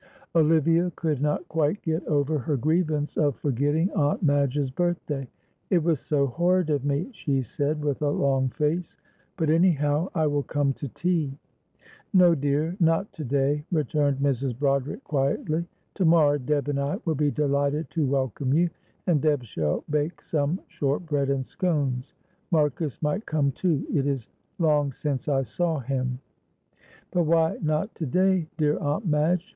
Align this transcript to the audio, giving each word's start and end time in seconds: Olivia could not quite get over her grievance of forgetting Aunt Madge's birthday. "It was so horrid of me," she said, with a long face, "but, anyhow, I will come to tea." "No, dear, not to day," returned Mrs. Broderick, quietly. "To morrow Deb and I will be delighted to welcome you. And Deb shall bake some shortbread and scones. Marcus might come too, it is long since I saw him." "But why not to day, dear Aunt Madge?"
Olivia 0.35 0.91
could 0.95 1.21
not 1.21 1.47
quite 1.47 1.79
get 1.83 2.03
over 2.07 2.39
her 2.39 2.57
grievance 2.57 3.17
of 3.17 3.35
forgetting 3.35 3.91
Aunt 3.91 4.23
Madge's 4.23 4.71
birthday. 4.71 5.27
"It 5.69 5.83
was 5.83 5.99
so 5.99 6.25
horrid 6.25 6.71
of 6.71 6.83
me," 6.83 7.09
she 7.13 7.43
said, 7.43 7.85
with 7.85 8.01
a 8.01 8.09
long 8.09 8.49
face, 8.49 8.97
"but, 9.37 9.51
anyhow, 9.51 10.09
I 10.15 10.25
will 10.25 10.41
come 10.41 10.73
to 10.73 10.87
tea." 10.87 11.37
"No, 12.15 12.33
dear, 12.33 12.75
not 12.79 13.13
to 13.13 13.23
day," 13.23 13.63
returned 13.71 14.17
Mrs. 14.17 14.57
Broderick, 14.57 15.03
quietly. 15.03 15.67
"To 15.93 16.05
morrow 16.05 16.39
Deb 16.39 16.67
and 16.69 16.79
I 16.79 16.97
will 17.05 17.13
be 17.13 17.29
delighted 17.29 17.91
to 17.91 18.03
welcome 18.07 18.55
you. 18.55 18.71
And 19.05 19.21
Deb 19.21 19.43
shall 19.43 19.83
bake 19.87 20.23
some 20.23 20.59
shortbread 20.65 21.29
and 21.29 21.45
scones. 21.45 22.15
Marcus 22.49 22.99
might 23.03 23.27
come 23.27 23.51
too, 23.51 23.85
it 23.93 24.07
is 24.07 24.27
long 24.57 24.91
since 24.91 25.27
I 25.27 25.43
saw 25.43 25.77
him." 25.77 26.17
"But 27.11 27.25
why 27.27 27.59
not 27.61 27.93
to 27.93 28.07
day, 28.07 28.47
dear 28.57 28.79
Aunt 28.79 29.05
Madge?" 29.05 29.47